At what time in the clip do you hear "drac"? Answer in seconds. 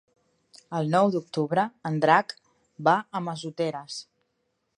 2.07-2.35